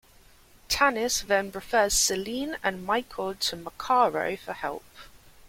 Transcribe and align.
Tanis 0.67 1.21
then 1.27 1.51
refers 1.51 1.93
Selene 1.93 2.57
and 2.63 2.83
Michael 2.83 3.35
to 3.35 3.55
Macaro 3.55 4.35
for 4.35 4.53
help. 4.53 4.83